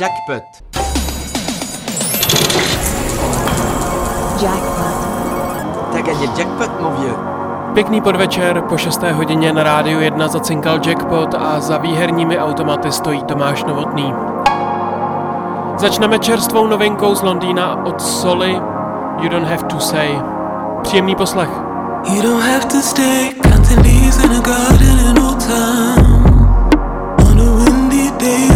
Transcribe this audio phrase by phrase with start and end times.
[0.00, 0.42] Jackpot.
[4.42, 4.96] Jackpot.
[5.92, 7.10] Tak ať je jackpot, můj.
[7.74, 9.02] Pěkný podvečer, po 6.
[9.02, 14.14] hodině na rádiu 1 zacinkal jackpot a za výherními automaty stojí Tomáš Novotný.
[15.78, 18.52] Začneme čerstvou novinkou z Londýna od Soli,
[19.20, 20.20] You Don't Have To Say.
[20.82, 21.50] Příjemný poslech.
[22.14, 26.24] You don't have to stay, counting leaves in a garden in old town.
[27.30, 28.53] On a windy day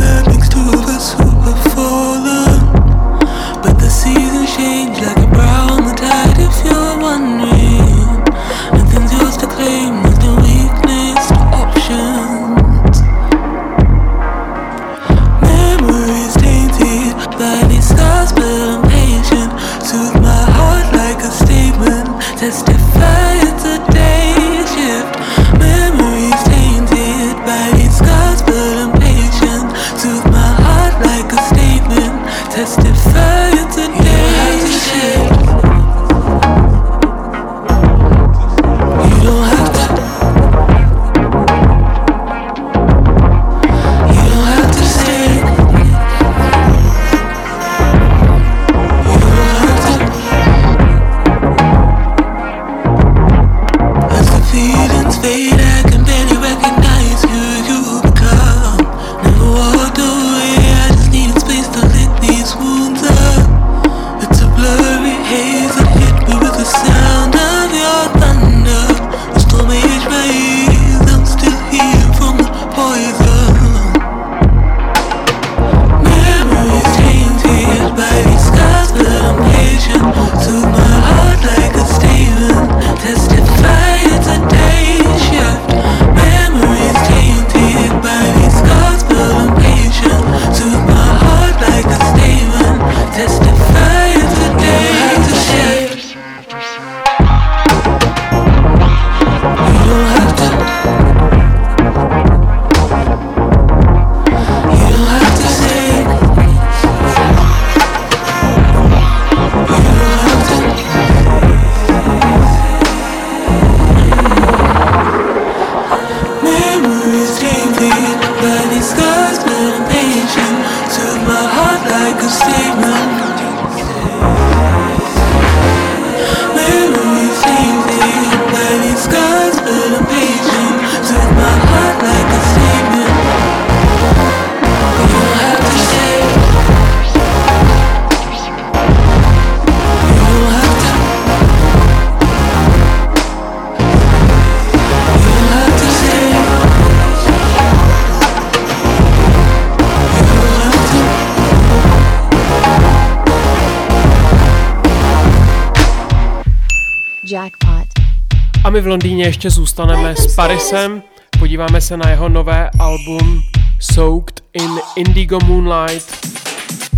[158.79, 161.03] chvíli v Londýně ještě zůstaneme s Parisem,
[161.39, 163.43] podíváme se na jeho nové album
[163.81, 166.27] Soaked in Indigo Moonlight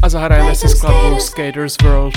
[0.03, 2.15] a zahrajeme si skladbu Skaters World.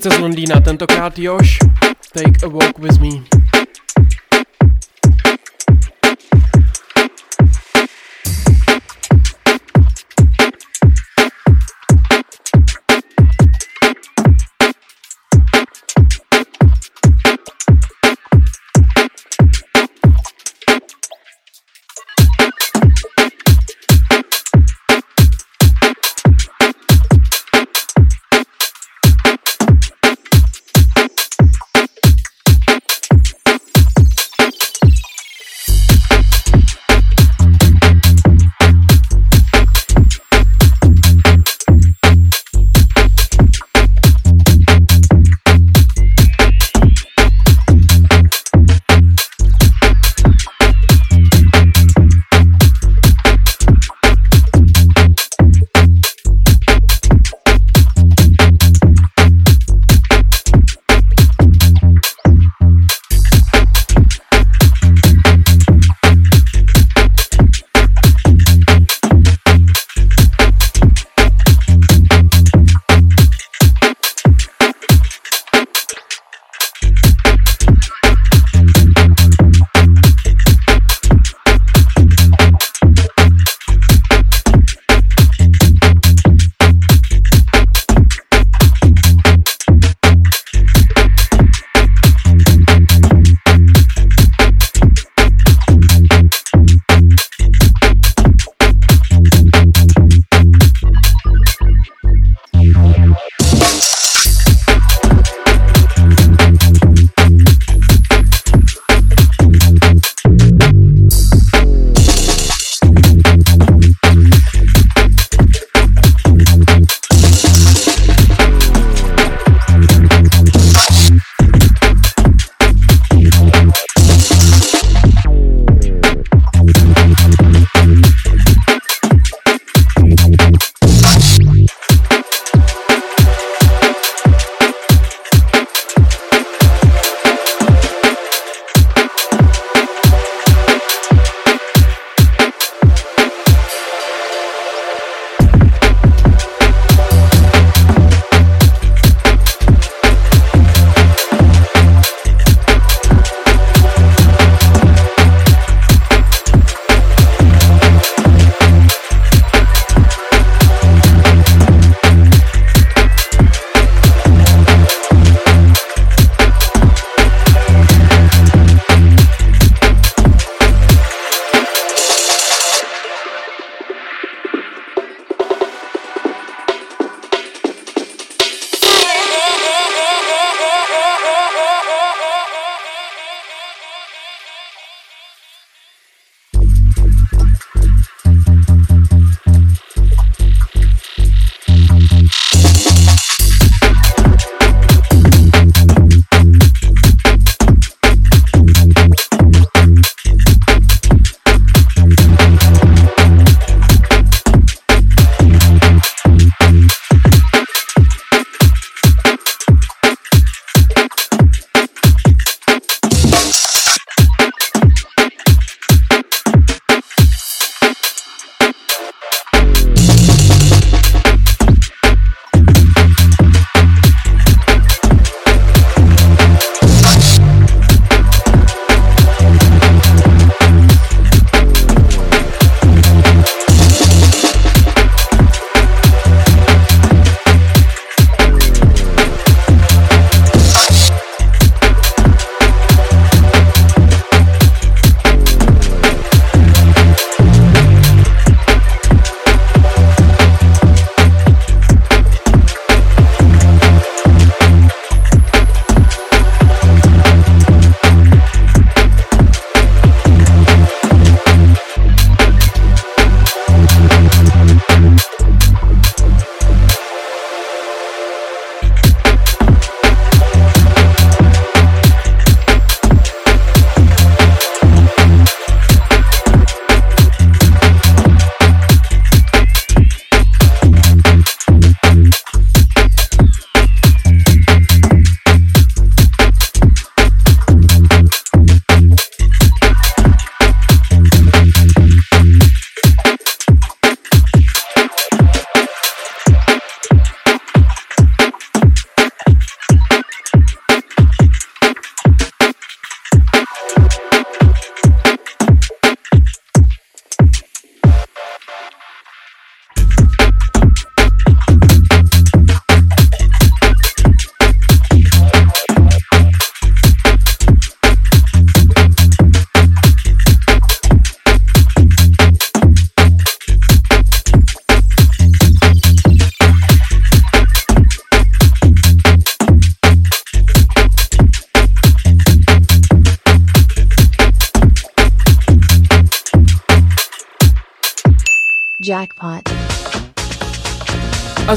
[0.00, 1.58] Třetice z Londýna, tentokrát Josh.
[2.12, 2.75] Take a walk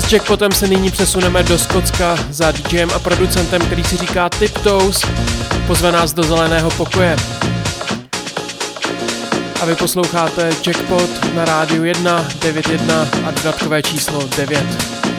[0.10, 5.06] s Jackpotem se nyní přesuneme do Skotska za DJem a producentem, který si říká Tiptoes.
[5.68, 7.16] Pozve nás do zeleného pokoje.
[9.62, 15.19] A vy posloucháte Jackpot na rádiu 1, 91 a dodatkové číslo 9.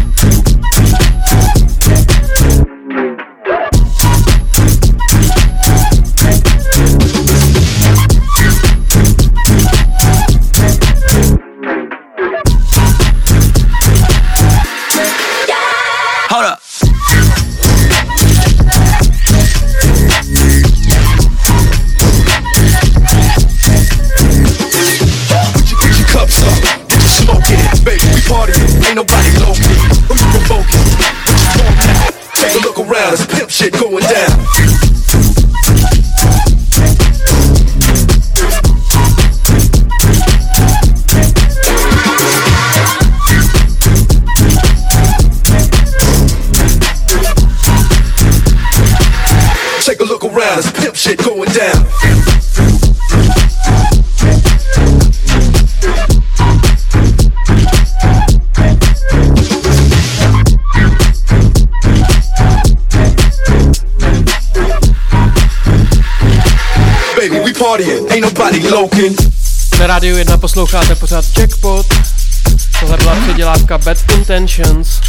[33.51, 34.60] shit going down.
[69.79, 71.85] Na rádiu jedna posloucháte pořád Jackpot.
[72.79, 74.99] Tohle byla předělávka Bad Intentions.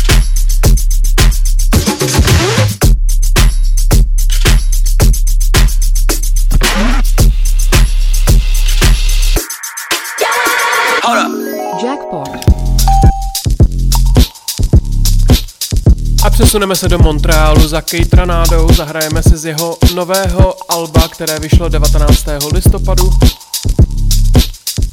[16.52, 21.68] Posuneme se do Montrealu za Kate Ranádou, zahrajeme si z jeho nového alba, které vyšlo
[21.68, 22.24] 19.
[22.52, 23.10] listopadu.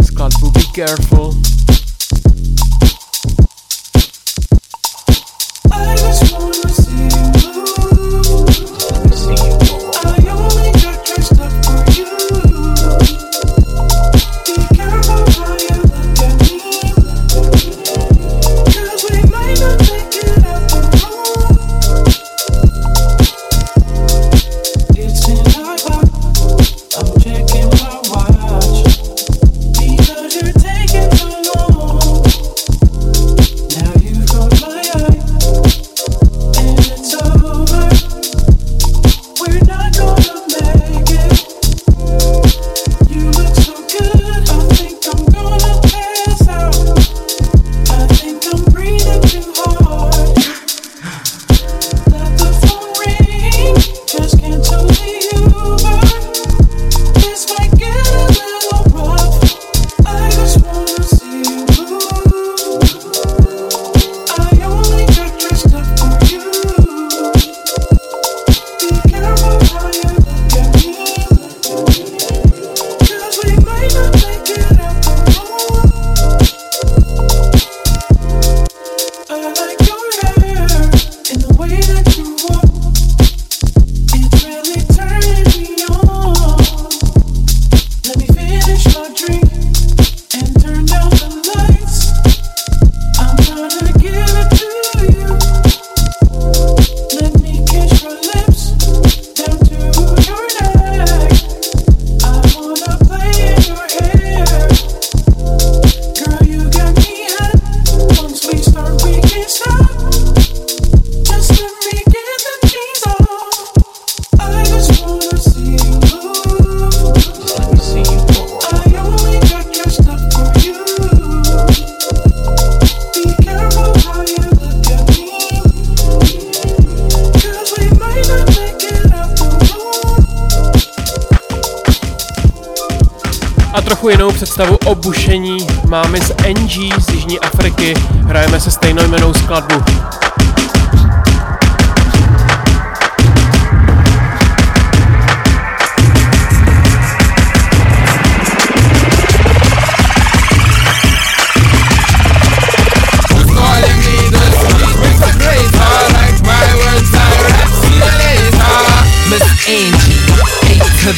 [0.05, 1.41] Skladbu Be Careful.
[5.71, 6.68] I was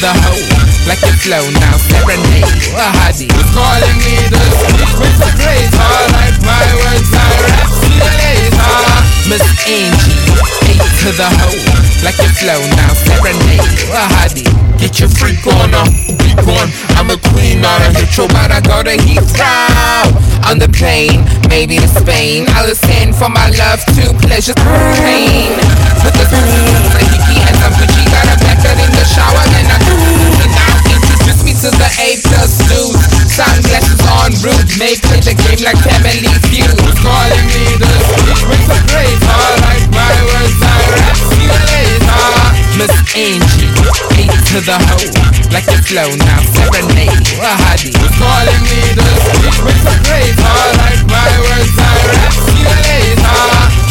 [0.02, 0.42] the hoe,
[0.90, 2.42] like the flow now, serenade,
[2.74, 3.30] a hottie.
[3.54, 5.30] Calling me the sweet with the
[5.78, 9.30] all like my words, I rap to the laser.
[9.30, 10.18] Miss Angie,
[10.74, 11.62] eight to the hoe,
[12.02, 13.62] like the flow now, serenade,
[13.94, 14.50] a hottie.
[14.80, 16.68] Get your freak on up freak on.
[16.96, 20.08] I'm a queen, not a hitro, but I go to Heathrow.
[20.50, 22.46] On the plane, maybe to Spain.
[22.56, 25.52] I'll send for my love to pleasure pain.
[26.02, 29.94] With the Tahiti and some Gucci, got a better in the shower, then I do.
[30.42, 33.06] And now introduce me to the A plus dudes.
[33.30, 36.74] Sunglasses on, rude, may play the game like Family Feud.
[37.02, 41.31] Calling me the speech with a great heart, like my words, I rap.
[42.76, 43.68] Miss Angie,
[44.16, 45.12] eight to the hoe,
[45.52, 47.92] like your flow now, serenade, a hottie.
[48.18, 52.32] Calling me the speech with a great heart, like my words, I rap.
[52.32, 53.40] See you later,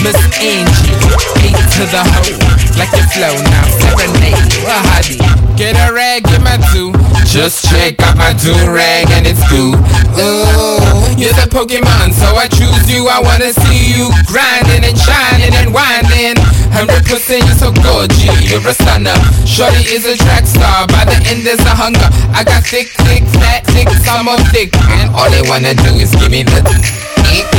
[0.01, 0.97] Miss Angie,
[1.45, 2.37] eight to the hoe,
[2.77, 5.40] like your flow now, serenade, a hottie.
[5.61, 6.89] Get a rag, get my two.
[7.21, 9.77] Just check out my do rag and it's cool.
[10.17, 10.81] Ooh,
[11.21, 13.05] you're the Pokemon, so I choose you.
[13.05, 16.41] I wanna see you grinding and shining and winding.
[16.73, 18.25] Hundred percent, you're so gorgeous.
[18.41, 19.13] You're a stunner.
[19.45, 20.89] Shorty is a track star.
[20.89, 22.09] By the end, there's a hunger.
[22.33, 26.09] I got thick, thick, fat, thick, some more thick, and all they wanna do is
[26.17, 26.57] give me the.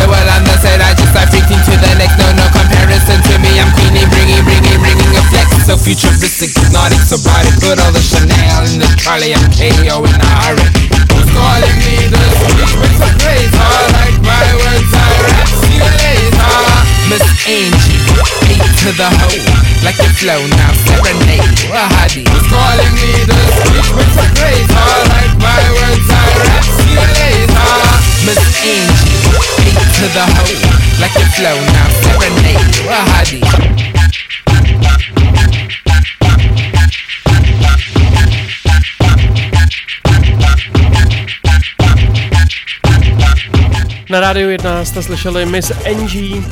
[0.02, 2.18] Lower on the side, I just start freaking to the next.
[2.18, 3.62] No, no comparison to me.
[3.62, 5.61] I'm queenie, bringing, bringing, bringing a flex.
[5.62, 9.30] So futuristic, hypnotic, so body, put all the Chanel in the Charlie.
[9.32, 10.68] I'm KO in a hurry.
[11.14, 12.18] Who's calling me the
[12.82, 13.54] with some praise?
[13.94, 15.46] Like my words, I rap.
[15.46, 16.50] See you later,
[17.08, 18.02] Miss Angie,
[18.52, 19.38] eight to the hoe,
[19.86, 22.26] like your flow now, serenade, a hottie.
[22.26, 23.38] Who's calling me the
[23.96, 24.66] with some praise?
[25.14, 26.64] Like my words, I rap.
[26.66, 27.70] See you later,
[28.26, 29.14] Miss Angie,
[29.70, 30.58] eight to the hoe,
[30.98, 31.58] like your flow
[44.12, 46.44] Na rádiu 1 jste slyšeli Miss NG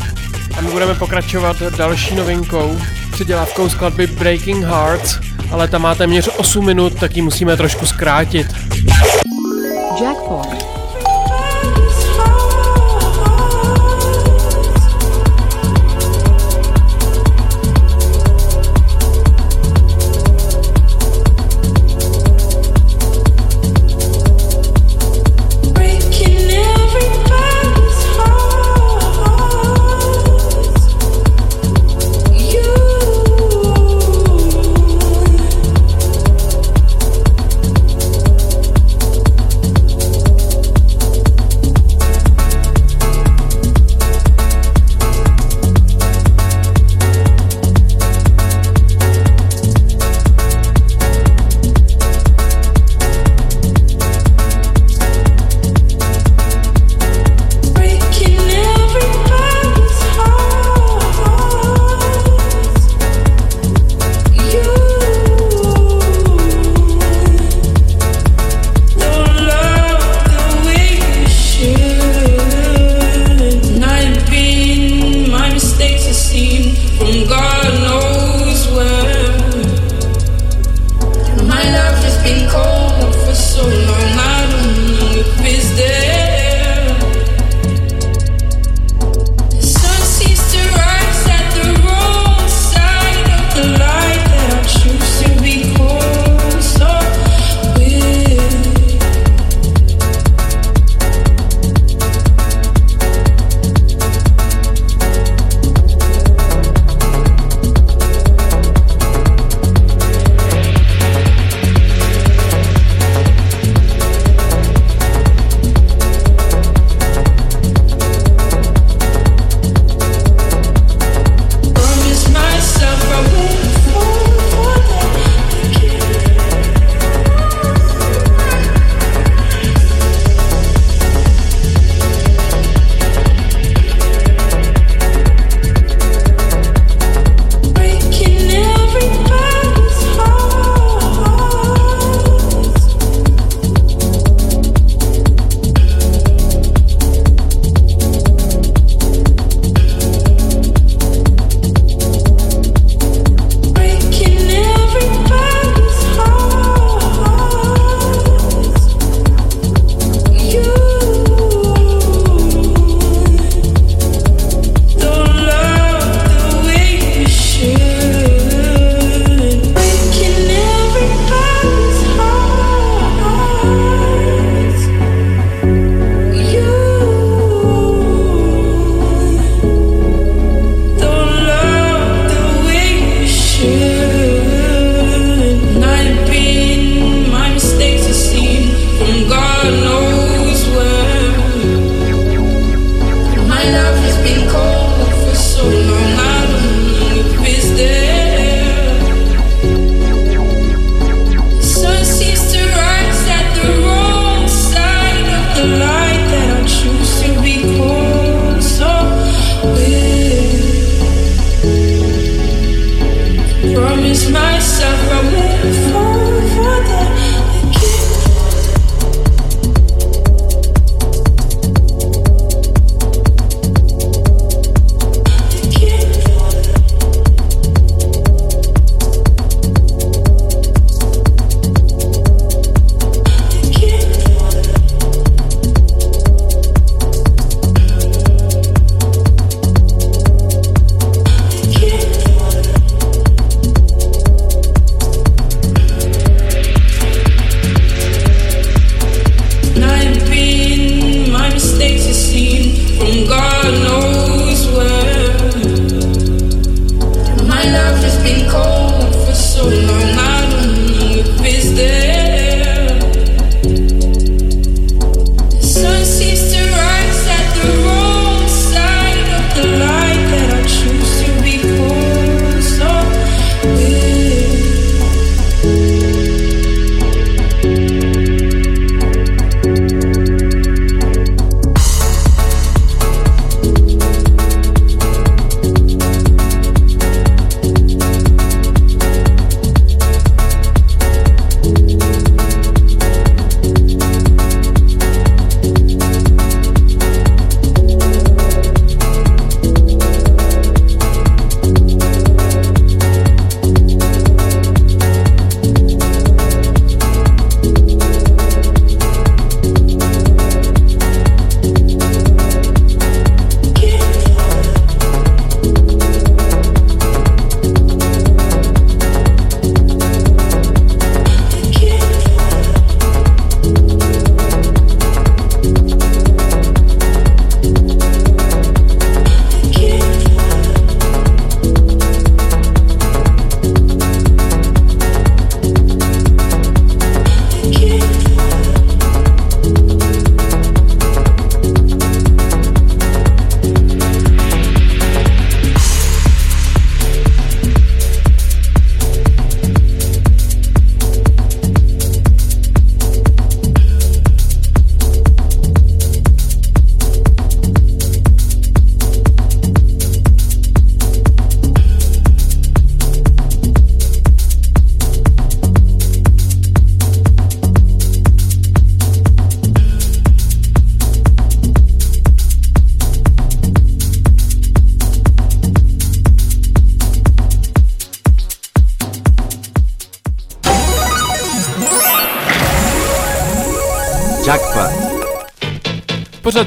[0.59, 2.79] a my budeme pokračovat další novinkou,
[3.13, 5.19] předělávkou skladby Breaking Hearts,
[5.51, 8.47] ale ta má téměř 8 minut, tak ji musíme trošku zkrátit.
[10.03, 10.70] Jackpot.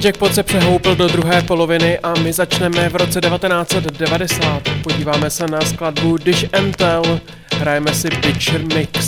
[0.03, 4.61] Jackpot se přehoupil do druhé poloviny a my začneme v roce 1990.
[4.83, 6.45] Podíváme se na skladbu Dish
[6.77, 7.19] Tell,
[7.53, 9.02] hrajeme si Bitcher Mix.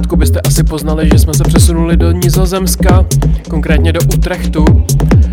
[0.00, 3.06] Začátku byste asi poznali, že jsme se přesunuli do Nizozemska,
[3.50, 4.64] konkrétně do Utrechtu,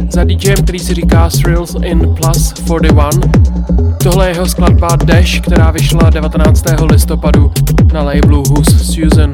[0.09, 3.09] za DJem, který si říká Thrills in Plus 41.
[4.03, 6.65] Tohle je jeho skladba Dash, která vyšla 19.
[6.91, 7.51] listopadu
[7.93, 9.31] na labelu Who's Susan.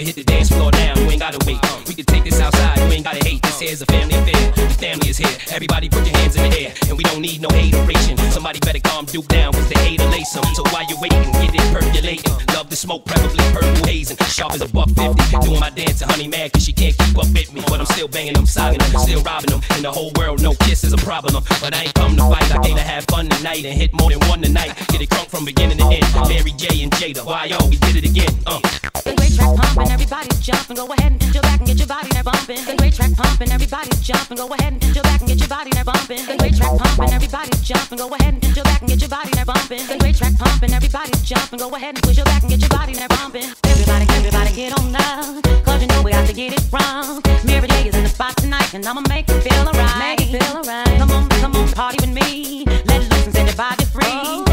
[0.00, 1.89] Can hit the dance floor now, you ain't gotta wait.
[1.90, 3.42] We can take this outside, you ain't gotta hate.
[3.42, 4.52] This here's a family affair.
[4.54, 5.36] The family is here.
[5.50, 6.72] Everybody put your hands in the air.
[6.86, 8.16] And we don't need no hateration.
[8.30, 10.44] Somebody better calm Duke down, cause they hate to lace 'em.
[10.54, 12.32] So while you're waiting, get it percolating.
[12.54, 14.18] Love the smoke, preferably purple hazing.
[14.28, 15.18] Sharp as a buck 50.
[15.42, 17.60] Doing my dance to honey mad, cause she can't keep up with me.
[17.66, 19.60] But I'm still banging them, sogging them, still robbing them.
[19.74, 21.42] In the whole world, no kiss is a problem.
[21.60, 24.10] But I ain't come to fight, I came to have fun tonight and hit more
[24.10, 24.78] than one tonight.
[24.92, 26.06] Get it crunk from beginning to end.
[26.28, 28.30] Mary J and Jada, why yo, we did it again.
[28.46, 28.60] Uh.
[29.02, 30.76] The great track pumping, everybody's jumping.
[30.76, 32.62] Go ahead and get your back and get your body there bumping.
[32.70, 34.36] The great track pumping, everybody's jumping.
[34.38, 36.22] Go ahead and your back and get your body there bumping.
[36.22, 37.98] The great track pumping, everybody's jumping.
[37.98, 39.82] Go ahead and your back and get your body there bumping.
[39.90, 41.58] The great track pumping, everybody's jumping.
[41.58, 43.50] Go ahead and push your back and get your body there bumping.
[43.66, 45.42] Everybody, everybody, get on now.
[45.66, 47.22] Cause you know we got to get it wrong.
[47.42, 49.98] Mary J is in the spot tonight, and I'ma make you feel alright.
[49.98, 50.94] Make you feel alright.
[50.94, 52.64] Come on, come on, party with me.
[52.86, 54.06] Let loose and set your body free.
[54.06, 54.49] Leave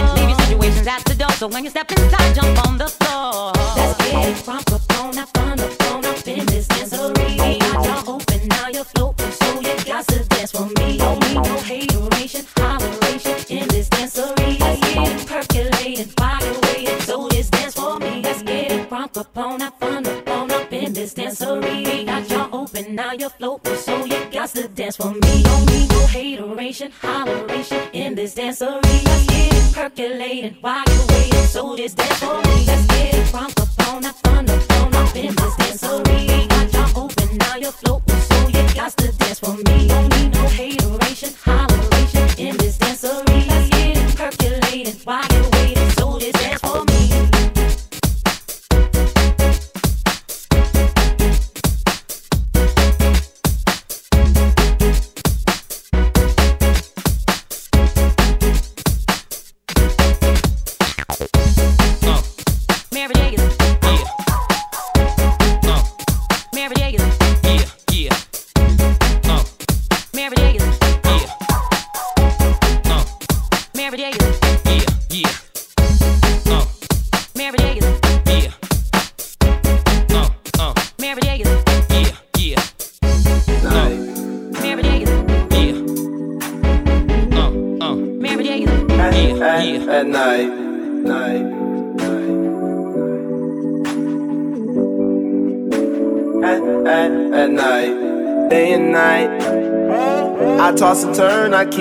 [0.50, 3.52] your situations at the door, so when you step inside, jump on the floor.
[3.76, 7.60] Let's get it crunk up on, up on up in this dancery.
[7.60, 10.98] Y'all open, now you're floating, so you got to dance for me.
[10.98, 14.60] Don't need no hateration, holleration in this dancery.
[14.60, 18.22] Let's get it percolating while you're so just dance for me.
[18.22, 20.08] Let's get it crunk up on, up on
[20.52, 22.06] up in this dancery.
[22.06, 25.44] Got y'all open, now you're floating, so you got to dance for me.
[25.44, 28.87] Don't need no hateration, holleration in this dancery.
[29.98, 32.66] While you're waiting, so just for me.
[32.68, 33.17] Let's get it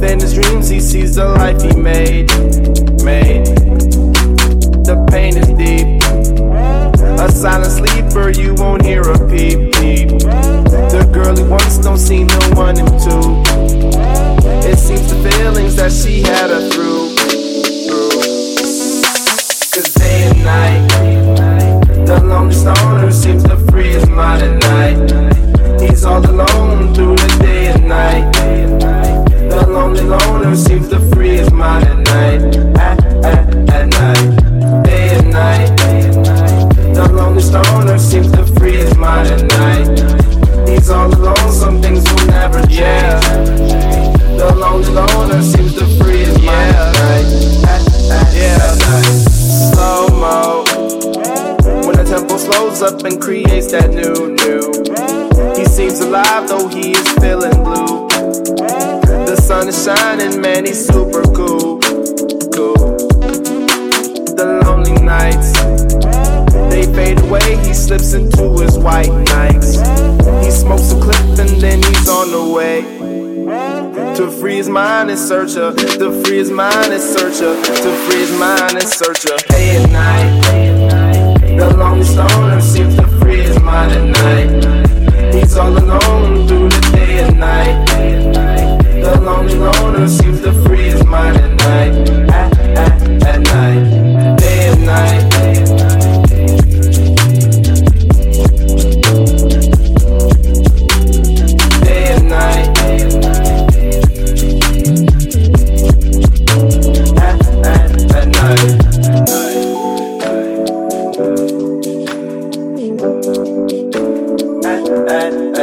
[0.00, 2.30] Within his dreams, he sees the life he made,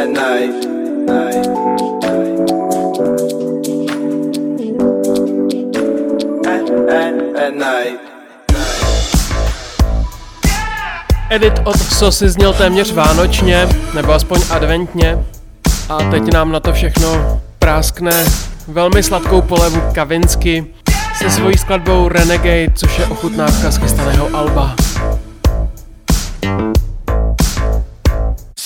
[0.06, 0.14] at,
[7.54, 8.00] night.
[11.30, 15.26] Edit od Sosy zněl téměř vánočně, nebo aspoň adventně.
[15.90, 18.12] A teď nám na to všechno práskne
[18.68, 20.66] velmi sladkou polevu Kavinsky
[21.18, 24.76] se svojí skladbou Renegade, což je ochutnávka z chystaného alba.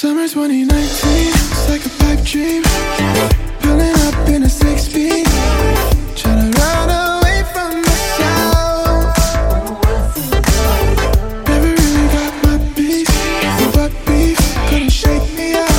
[0.01, 2.63] Summer 2019, it's like a pipe dream.
[3.59, 4.87] Pulling up in a six.
[4.87, 5.25] Trying
[6.15, 9.11] to run away from myself.
[11.49, 13.09] Never really got my beef
[14.69, 15.69] couldn't shake me up.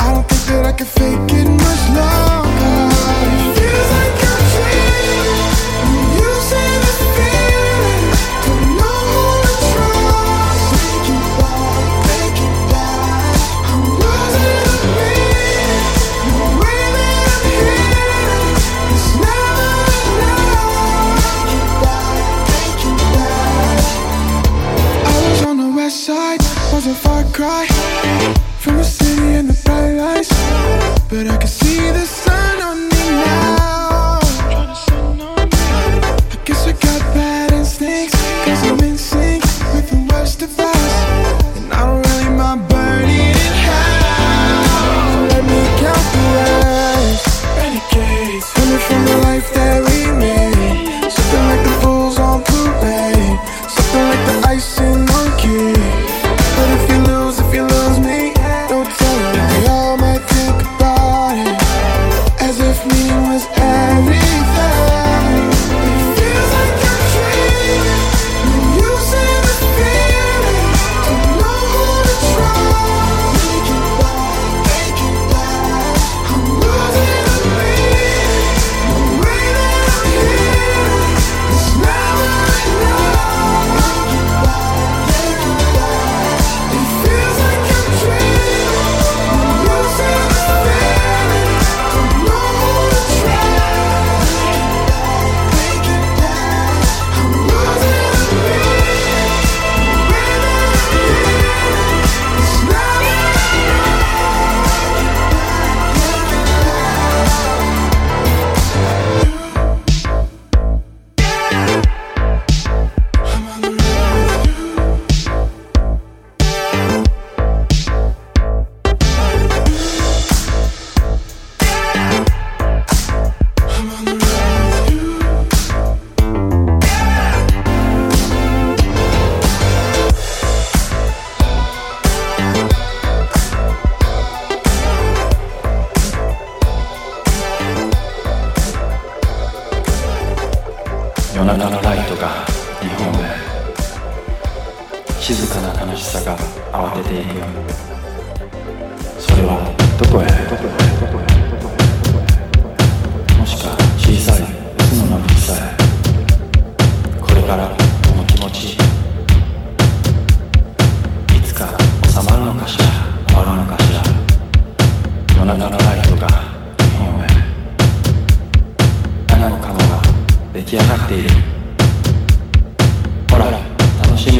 [0.00, 2.29] I don't think that I can fake it much longer.
[27.40, 27.69] cry?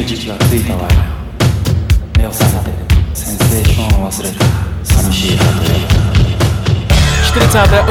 [0.00, 0.88] む時期がついたわよ
[2.16, 2.78] 目を覚めて
[3.14, 4.46] センセーションを忘れた
[4.84, 5.76] 寂しいハートへ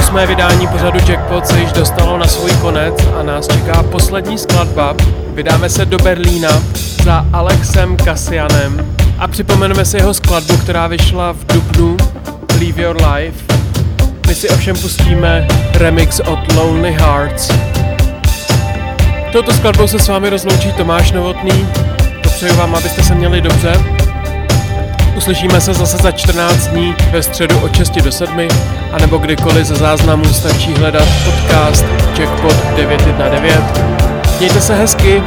[0.01, 0.27] 48.
[0.27, 4.95] vydání pořadu Jackpot se již dostalo na svůj konec a nás čeká poslední skladba.
[5.33, 6.49] Vydáme se do Berlína
[7.03, 11.97] za Alexem Kasianem a připomeneme si jeho skladbu, která vyšla v dubnu
[12.59, 13.45] Leave Your Life.
[14.27, 17.51] My si ovšem pustíme remix od Lonely Hearts.
[19.35, 21.67] Touto skladbou se s vámi rozloučí Tomáš Novotný.
[22.40, 23.72] Popřeju vám, abyste se měli dobře.
[25.16, 28.48] Uslyšíme se zase za 14 dní ve středu od 6 do 7,
[28.92, 31.84] anebo kdykoliv ze záznamu stačí hledat podcast
[32.18, 33.80] Jackpot 919.
[34.38, 35.22] Mějte se hezky,